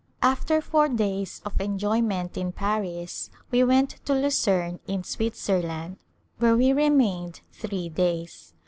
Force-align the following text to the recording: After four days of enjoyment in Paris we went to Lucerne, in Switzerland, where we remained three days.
After 0.23 0.61
four 0.61 0.89
days 0.89 1.43
of 1.45 1.61
enjoyment 1.61 2.35
in 2.35 2.53
Paris 2.53 3.29
we 3.51 3.63
went 3.63 4.03
to 4.05 4.15
Lucerne, 4.15 4.79
in 4.87 5.03
Switzerland, 5.03 5.97
where 6.39 6.57
we 6.57 6.73
remained 6.73 7.41
three 7.51 7.87
days. 7.87 8.55